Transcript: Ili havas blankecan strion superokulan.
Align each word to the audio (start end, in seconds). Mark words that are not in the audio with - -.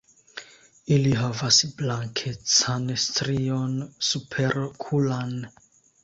Ili 0.93 1.09
havas 1.17 1.57
blankecan 1.81 2.87
strion 3.03 3.75
superokulan. 4.07 5.37